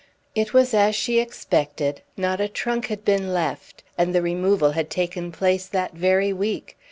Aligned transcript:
It 0.33 0.51
was 0.51 0.73
as 0.73 0.95
she 0.95 1.19
expected; 1.19 2.01
not 2.17 2.41
a 2.41 2.47
trunk 2.47 2.87
had 2.87 3.05
been 3.05 3.35
left; 3.35 3.83
and 3.99 4.15
the 4.15 4.23
removal 4.23 4.71
had 4.71 4.89
taken 4.89 5.31
place 5.31 5.67
that 5.67 5.93
very 5.93 6.33
week. 6.33 6.75